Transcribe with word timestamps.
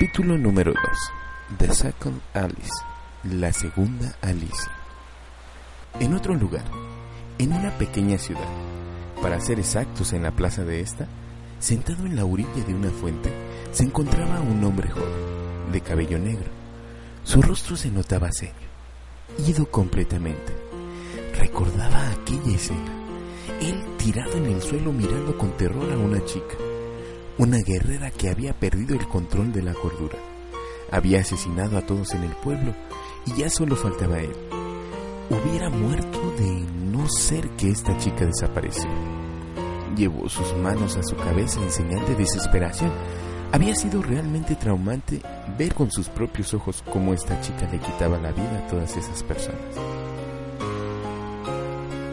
Capítulo 0.00 0.38
número 0.38 0.72
2. 0.72 1.58
The 1.58 1.74
Second 1.74 2.22
Alice. 2.32 2.72
La 3.24 3.52
segunda 3.52 4.16
Alicia. 4.22 4.72
En 6.00 6.14
otro 6.14 6.32
lugar, 6.34 6.64
en 7.36 7.52
una 7.52 7.70
pequeña 7.76 8.16
ciudad, 8.16 8.48
para 9.20 9.38
ser 9.42 9.58
exactos 9.58 10.14
en 10.14 10.22
la 10.22 10.30
plaza 10.30 10.64
de 10.64 10.80
esta, 10.80 11.06
sentado 11.58 12.06
en 12.06 12.16
la 12.16 12.24
orilla 12.24 12.64
de 12.66 12.74
una 12.74 12.88
fuente, 12.88 13.30
se 13.72 13.84
encontraba 13.84 14.40
un 14.40 14.64
hombre 14.64 14.88
joven, 14.88 15.70
de 15.70 15.82
cabello 15.82 16.18
negro. 16.18 16.48
Su 17.22 17.42
rostro 17.42 17.76
se 17.76 17.90
notaba 17.90 18.32
serio, 18.32 18.54
ido 19.46 19.70
completamente. 19.70 20.56
Recordaba 21.36 22.10
aquella 22.12 22.56
escena, 22.56 22.92
él 23.60 23.84
tirado 23.98 24.32
en 24.32 24.46
el 24.46 24.62
suelo 24.62 24.94
mirando 24.94 25.36
con 25.36 25.54
terror 25.58 25.92
a 25.92 25.98
una 25.98 26.24
chica 26.24 26.56
una 27.40 27.56
guerrera 27.62 28.10
que 28.10 28.28
había 28.28 28.52
perdido 28.52 28.94
el 28.94 29.08
control 29.08 29.50
de 29.50 29.62
la 29.62 29.72
cordura. 29.72 30.18
Había 30.90 31.20
asesinado 31.20 31.78
a 31.78 31.86
todos 31.86 32.12
en 32.12 32.22
el 32.24 32.32
pueblo 32.32 32.74
y 33.24 33.32
ya 33.32 33.48
solo 33.48 33.76
faltaba 33.76 34.18
él. 34.18 34.36
Hubiera 35.30 35.70
muerto 35.70 36.20
de 36.38 36.50
no 36.92 37.08
ser 37.08 37.48
que 37.52 37.70
esta 37.70 37.96
chica 37.96 38.26
desapareció. 38.26 38.90
Llevó 39.96 40.28
sus 40.28 40.54
manos 40.58 40.98
a 40.98 41.02
su 41.02 41.16
cabeza 41.16 41.62
en 41.62 41.70
señal 41.70 42.06
de 42.06 42.16
desesperación. 42.16 42.92
Había 43.52 43.74
sido 43.74 44.02
realmente 44.02 44.54
traumante 44.54 45.22
ver 45.56 45.72
con 45.72 45.90
sus 45.90 46.10
propios 46.10 46.52
ojos 46.52 46.84
cómo 46.92 47.14
esta 47.14 47.40
chica 47.40 47.66
le 47.72 47.78
quitaba 47.78 48.18
la 48.18 48.32
vida 48.32 48.58
a 48.58 48.66
todas 48.68 48.94
esas 48.98 49.22
personas. 49.22 49.58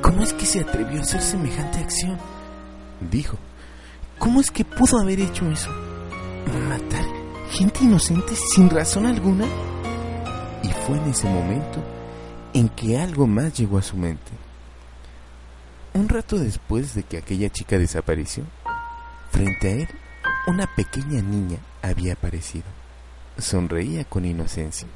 ¿Cómo 0.02 0.24
es 0.24 0.32
que 0.32 0.46
se 0.46 0.62
atrevió 0.62 1.00
a 1.00 1.04
hacer 1.04 1.22
semejante 1.22 1.80
acción? 1.80 2.18
dijo 3.12 3.38
¿Cómo 4.28 4.42
es 4.42 4.52
que 4.52 4.66
pudo 4.66 5.00
haber 5.00 5.22
hecho 5.22 5.50
eso? 5.50 5.70
¿Matar 6.68 7.06
gente 7.50 7.86
inocente 7.86 8.36
sin 8.36 8.70
razón 8.70 9.06
alguna? 9.06 9.46
Y 10.62 10.68
fue 10.86 10.98
en 10.98 11.12
ese 11.12 11.30
momento 11.30 11.82
en 12.54 12.68
que 12.68 13.00
algo 13.00 13.26
más 13.26 13.54
llegó 13.54 13.78
a 13.78 13.82
su 13.82 13.96
mente. 13.96 14.30
Un 15.94 16.10
rato 16.10 16.38
después 16.38 16.94
de 16.94 17.04
que 17.04 17.20
aquella 17.20 17.50
chica 17.50 17.78
desapareció, 17.78 18.44
frente 19.32 19.68
a 19.70 19.72
él, 19.72 19.88
una 20.48 20.68
pequeña 20.76 21.22
niña 21.22 21.60
había 21.82 22.12
aparecido. 22.12 22.66
Sonreía 23.38 24.04
con 24.04 24.26
inocencia. 24.26 24.90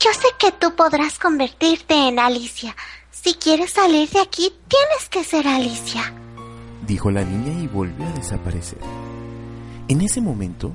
Yo 0.00 0.10
sé 0.14 0.28
que 0.38 0.50
tú 0.52 0.74
podrás 0.74 1.18
convertirte 1.18 2.08
en 2.08 2.18
Alicia. 2.18 2.74
Si 3.10 3.34
quieres 3.34 3.72
salir 3.72 4.08
de 4.08 4.22
aquí, 4.22 4.50
tienes 4.66 5.10
que 5.10 5.22
ser 5.24 5.46
Alicia 5.46 6.23
dijo 6.86 7.10
la 7.10 7.24
niña 7.24 7.52
y 7.60 7.66
volvió 7.66 8.06
a 8.06 8.12
desaparecer. 8.12 8.78
En 9.88 10.00
ese 10.00 10.20
momento, 10.20 10.72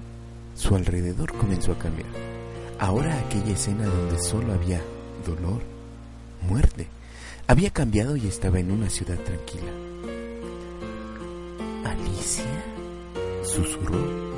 su 0.55 0.75
alrededor 0.75 1.33
comenzó 1.33 1.71
a 1.71 1.79
cambiar. 1.79 2.09
Ahora 2.79 3.17
aquella 3.19 3.53
escena 3.53 3.85
donde 3.85 4.21
solo 4.21 4.53
había 4.53 4.81
dolor, 5.25 5.61
muerte, 6.47 6.87
había 7.47 7.71
cambiado 7.71 8.15
y 8.15 8.27
estaba 8.27 8.59
en 8.59 8.71
una 8.71 8.89
ciudad 8.89 9.17
tranquila. 9.17 9.71
¿Alicia? 11.85 12.45
susurró. 13.43 14.29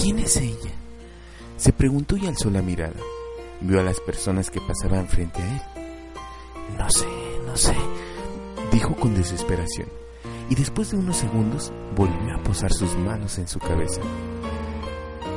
¿Quién 0.00 0.18
es 0.18 0.36
ella? 0.38 0.72
Se 1.56 1.72
preguntó 1.72 2.16
y 2.16 2.26
alzó 2.26 2.50
la 2.50 2.62
mirada. 2.62 3.00
Vio 3.60 3.80
a 3.80 3.82
las 3.82 4.00
personas 4.00 4.50
que 4.50 4.60
pasaban 4.60 5.08
frente 5.08 5.40
a 5.40 5.54
él. 5.54 5.62
No 6.78 6.90
sé, 6.90 7.06
no 7.46 7.56
sé, 7.56 7.76
dijo 8.72 8.96
con 8.96 9.14
desesperación 9.14 10.03
y 10.48 10.54
después 10.54 10.90
de 10.90 10.98
unos 10.98 11.16
segundos 11.16 11.72
volvió 11.96 12.34
a 12.34 12.42
posar 12.42 12.72
sus 12.72 12.94
manos 12.96 13.38
en 13.38 13.48
su 13.48 13.58
cabeza. 13.58 14.00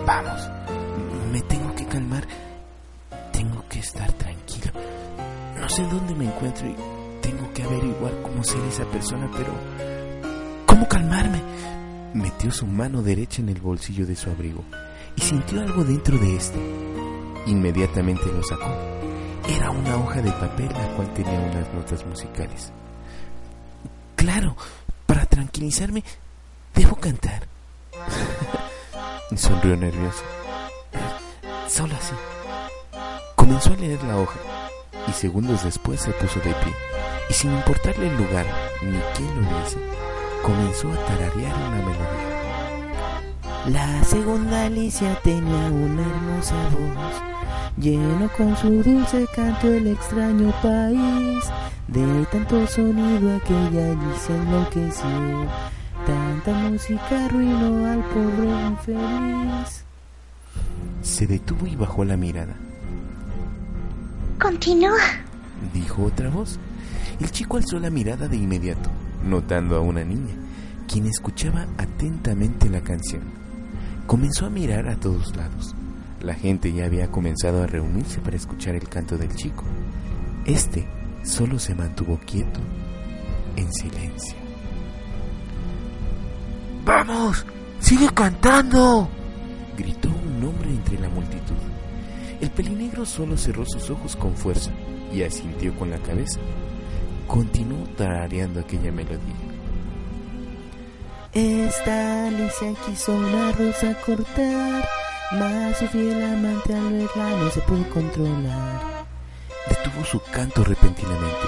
Vamos, 0.06 0.42
me 1.32 1.42
tengo 1.42 1.74
que 1.76 1.86
calmar, 1.86 2.28
tengo 3.32 3.64
que 3.70 3.80
estar 3.80 4.12
tranquilo. 4.14 4.72
No 5.60 5.70
sé 5.70 5.84
dónde 5.84 6.16
me 6.16 6.26
encuentro 6.26 6.68
y 6.68 6.76
tengo 7.22 7.52
que 7.54 7.64
averiguar 7.64 8.14
cómo 8.22 8.44
ser 8.44 8.62
esa 8.66 8.86
persona, 8.86 9.30
pero 9.36 9.52
¿cómo 10.66 10.88
calmarme? 10.88 11.42
Metió 12.14 12.52
su 12.52 12.66
mano 12.66 13.02
derecha 13.02 13.42
en 13.42 13.50
el 13.50 13.60
bolsillo 13.60 14.06
de 14.06 14.16
su 14.16 14.30
abrigo 14.30 14.64
y 15.16 15.22
sintió 15.22 15.62
algo 15.62 15.84
dentro 15.84 16.18
de 16.18 16.36
este. 16.36 16.60
Inmediatamente 17.48 18.26
lo 18.32 18.44
sacó. 18.44 18.72
Era 19.50 19.72
una 19.72 19.96
hoja 19.98 20.22
de 20.22 20.32
papel 20.32 20.70
la 20.70 20.88
cual 20.96 21.14
tenía 21.14 21.40
unas 21.40 21.74
notas 21.74 22.06
musicales. 22.06 22.72
Claro, 24.16 24.56
tranquilizarme, 25.38 26.04
debo 26.74 26.96
cantar. 26.96 27.44
Sonrió 29.36 29.78
nervioso. 29.78 30.24
Solo 31.70 31.94
así. 31.96 32.16
Comenzó 33.36 33.74
a 33.74 33.76
leer 33.76 34.04
la 34.04 34.18
hoja 34.18 34.40
y 35.08 35.12
segundos 35.12 35.64
después 35.64 36.02
se 36.02 36.10
puso 36.12 36.40
de 36.40 36.54
pie 36.56 36.74
y 37.30 37.34
sin 37.34 37.54
importarle 37.54 38.08
el 38.08 38.18
lugar 38.18 38.48
ni 38.82 38.98
quién 39.16 39.30
lo 39.36 39.48
viese, 39.48 39.78
comenzó 40.42 40.92
a 40.92 41.06
tararear 41.06 41.56
una 41.56 41.78
melodía. 41.86 42.28
La 43.68 44.04
segunda 44.04 44.66
Alicia 44.66 45.20
tenía 45.22 45.68
una 45.68 46.02
hermosa 46.02 46.56
voz, 46.72 47.22
lleno 47.78 48.30
con 48.36 48.56
su 48.58 48.84
dulce 48.84 49.26
canto 49.36 49.68
el 49.68 49.88
extraño 49.88 50.52
país 50.62 51.44
de 51.88 52.26
tanto 52.32 52.68
sonido 52.68 53.36
aquella 53.36 53.92
allí 53.92 54.20
se 54.20 54.36
enloqueció. 54.36 55.48
Tanta 56.06 56.54
música 56.70 57.26
arruinó 57.26 57.86
al 57.86 58.04
pobre 58.10 58.50
infeliz. 58.68 59.86
Se 61.02 61.26
detuvo 61.26 61.66
y 61.66 61.76
bajó 61.76 62.04
la 62.04 62.18
mirada. 62.18 62.56
Continúa, 64.40 65.00
dijo 65.74 66.04
otra 66.04 66.30
voz. 66.30 66.60
El 67.20 67.32
chico 67.32 67.58
alzó 67.58 67.80
la 67.80 67.90
mirada 67.90 68.28
de 68.28 68.38
inmediato, 68.38 68.90
notando 69.26 69.76
a 69.78 69.80
una 69.80 70.04
niña, 70.04 70.36
quien 70.88 71.08
escuchaba 71.08 71.68
atentamente 71.78 72.70
la 72.70 72.82
canción. 72.82 73.24
Comenzó 74.06 74.46
a 74.46 74.50
mirar 74.50 74.88
a 74.90 74.98
todos 74.98 75.36
lados. 75.36 75.74
La 76.22 76.34
gente 76.34 76.74
ya 76.74 76.86
había 76.86 77.12
comenzado 77.12 77.64
a 77.64 77.68
reunirse 77.68 78.20
para 78.20 78.36
escuchar 78.36 78.76
el 78.76 78.88
canto 78.90 79.18
del 79.18 79.34
chico. 79.36 79.64
Este 80.46 80.88
solo 81.24 81.60
se 81.60 81.76
mantuvo 81.76 82.20
quieto 82.26 82.60
en 83.56 83.72
silencio. 83.74 84.36
¡Vamos! 86.86 87.46
¡Sigue 87.80 88.10
cantando! 88.14 89.10
gritó 89.78 90.10
un 90.10 90.44
hombre 90.44 90.70
entre 90.70 91.00
la 91.00 91.10
multitud. 91.10 91.56
El 92.42 92.50
pelinegro 92.52 93.06
solo 93.06 93.38
cerró 93.38 93.66
sus 93.66 93.90
ojos 93.90 94.16
con 94.16 94.36
fuerza 94.36 94.72
y 95.14 95.24
asintió 95.24 95.76
con 95.76 95.90
la 95.90 95.98
cabeza. 96.00 96.40
Continuó 97.28 97.86
tarareando 97.98 98.60
aquella 98.60 98.92
melodía. 98.92 99.36
Esta 101.34 102.28
Alicia 102.28 102.74
quiso 102.86 103.14
una 103.16 103.52
rosa 103.52 103.96
cortar, 104.06 104.88
mas 105.32 105.78
su 105.78 105.88
fiel 105.88 106.24
amante 106.24 106.74
al 106.74 106.94
verla 106.94 107.30
no 107.38 107.50
se 107.50 107.62
pudo 107.62 107.90
controlar 107.90 109.06
detuvo 109.70 110.06
su 110.06 110.22
canto 110.32 110.64
repentinamente 110.64 111.48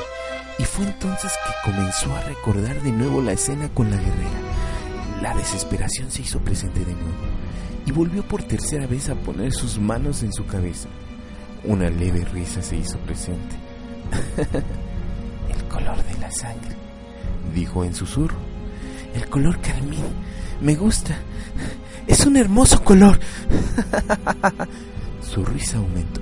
y 0.60 0.64
fue 0.64 0.86
entonces 0.86 1.32
que 1.46 1.72
comenzó 1.72 2.14
a 2.14 2.22
recordar 2.22 2.82
de 2.82 2.92
nuevo 2.92 3.22
la 3.22 3.32
escena 3.32 3.70
con 3.70 3.90
la 3.90 3.96
guerrera. 3.96 5.22
La 5.22 5.34
desesperación 5.34 6.12
se 6.12 6.24
hizo 6.24 6.40
presente 6.42 6.80
de 6.80 6.94
nuevo 6.94 7.18
y 7.86 7.92
volvió 7.92 8.24
por 8.24 8.44
tercera 8.44 8.86
vez 8.86 9.10
a 9.10 9.16
poner 9.16 9.54
sus 9.54 9.80
manos 9.80 10.22
en 10.22 10.34
su 10.34 10.46
cabeza. 10.46 10.90
Una 11.64 11.90
leve 11.90 12.26
risa 12.26 12.62
se 12.62 12.76
hizo 12.76 12.98
presente. 13.00 13.56
El 15.50 15.64
color 15.70 16.04
de 16.04 16.18
la 16.20 16.30
sangre, 16.30 16.76
dijo 17.56 17.86
en 17.86 17.96
susurro. 17.96 18.38
El 19.14 19.30
color 19.30 19.62
carmín. 19.62 20.06
Me 20.62 20.76
gusta. 20.76 21.18
Es 22.20 22.26
un 22.26 22.36
hermoso 22.36 22.84
color. 22.84 23.18
Su 25.22 25.46
risa 25.46 25.78
aumentó. 25.78 26.20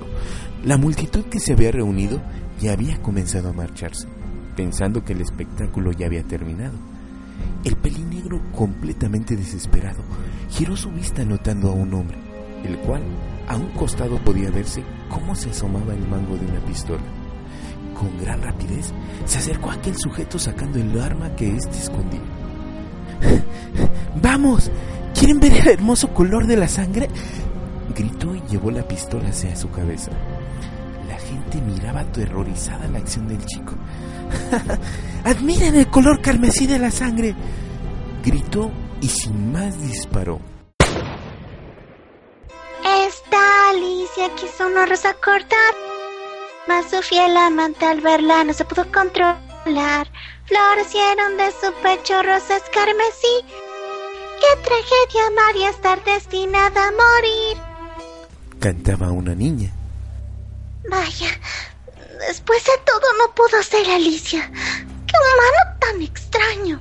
La 0.64 0.76
multitud 0.76 1.24
que 1.24 1.40
se 1.40 1.54
había 1.54 1.72
reunido 1.72 2.22
ya 2.60 2.74
había 2.74 3.02
comenzado 3.02 3.48
a 3.48 3.52
marcharse, 3.52 4.06
pensando 4.54 5.04
que 5.04 5.12
el 5.12 5.22
espectáculo 5.22 5.90
ya 5.90 6.06
había 6.06 6.22
terminado. 6.22 6.78
El 7.64 7.74
pelinegro, 7.74 8.40
completamente 8.52 9.34
desesperado, 9.34 9.98
giró 10.50 10.76
su 10.76 10.92
vista 10.92 11.24
notando 11.24 11.70
a 11.70 11.72
un 11.72 11.92
hombre, 11.92 12.18
el 12.64 12.78
cual 12.78 13.02
a 13.48 13.56
un 13.56 13.72
costado 13.72 14.18
podía 14.18 14.52
verse 14.52 14.84
cómo 15.08 15.34
se 15.34 15.50
asomaba 15.50 15.94
el 15.94 16.06
mango 16.06 16.36
de 16.36 16.46
una 16.46 16.60
pistola. 16.60 17.02
Con 17.98 18.16
gran 18.20 18.40
rapidez 18.40 18.92
se 19.24 19.38
acercó 19.38 19.70
a 19.70 19.74
aquel 19.74 19.96
sujeto 19.96 20.38
sacando 20.38 20.78
el 20.78 20.96
arma 21.00 21.34
que 21.34 21.56
éste 21.56 21.76
escondía. 21.76 22.22
¡Vamos! 24.22 24.70
¿Quieren 25.18 25.40
ver 25.40 25.52
el 25.52 25.68
hermoso 25.68 26.14
color 26.14 26.46
de 26.46 26.56
la 26.56 26.68
sangre? 26.68 27.08
Gritó 27.94 28.34
y 28.34 28.42
llevó 28.48 28.70
la 28.70 28.86
pistola 28.86 29.28
hacia 29.28 29.56
su 29.56 29.70
cabeza 29.70 30.10
gente 31.28 31.60
miraba 31.60 32.00
aterrorizada 32.00 32.86
la 32.88 32.98
acción 32.98 33.28
del 33.28 33.44
chico. 33.44 33.74
¡Admiren 35.24 35.74
el 35.74 35.88
color 35.88 36.20
carmesí 36.20 36.66
de 36.66 36.78
la 36.78 36.90
sangre! 36.90 37.34
Gritó 38.24 38.70
y 39.00 39.08
sin 39.08 39.52
más 39.52 39.80
disparó. 39.80 40.40
Alicia 43.70 44.34
quiso 44.36 44.66
una 44.66 44.86
rosa 44.86 45.12
cortar, 45.22 45.74
mas 46.66 46.88
su 46.90 47.02
fiel 47.02 47.36
amante 47.36 47.84
al 47.84 48.00
verla 48.00 48.42
no 48.42 48.54
se 48.54 48.64
pudo 48.64 48.90
controlar. 48.90 50.10
Florecieron 50.46 51.36
de 51.36 51.50
su 51.50 51.70
pecho 51.82 52.22
rosas 52.22 52.62
carmesí. 52.72 53.67
¡Qué 54.48 54.56
tragedia 54.62 55.30
María 55.34 55.68
estar 55.70 56.02
destinada 56.04 56.88
a 56.88 56.92
morir! 56.92 57.56
Cantaba 58.58 59.10
una 59.10 59.34
niña. 59.34 59.70
Vaya, 60.88 61.28
después 62.26 62.64
de 62.64 62.72
todo 62.86 63.02
no 63.18 63.34
pudo 63.34 63.62
ser 63.62 63.86
Alicia. 63.90 64.50
¡Qué 64.50 65.14
humano 65.18 65.76
tan 65.78 66.00
extraño! 66.00 66.80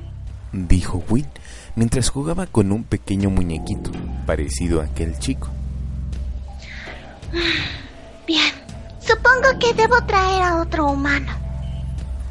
Dijo 0.53 1.03
Will 1.09 1.27
mientras 1.75 2.09
jugaba 2.09 2.45
con 2.47 2.71
un 2.71 2.85
pequeño 2.85 3.29
muñequito 3.29 3.91
parecido 4.25 4.79
a 4.79 4.85
aquel 4.85 5.19
chico. 5.19 5.49
Bien, 8.25 8.53
supongo 8.99 9.59
que 9.59 9.73
debo 9.73 10.01
traer 10.05 10.41
a 10.41 10.61
otro 10.61 10.87
humano. 10.87 11.33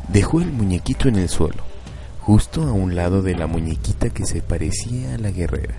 Dejó 0.08 0.40
el 0.40 0.50
muñequito 0.50 1.08
en 1.08 1.16
el 1.16 1.28
suelo, 1.28 1.65
justo 2.26 2.64
a 2.64 2.72
un 2.72 2.96
lado 2.96 3.22
de 3.22 3.36
la 3.36 3.46
muñequita 3.46 4.10
que 4.10 4.26
se 4.26 4.42
parecía 4.42 5.14
a 5.14 5.18
la 5.18 5.30
guerrera. 5.30 5.76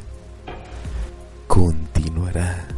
Continuará. 1.45 2.76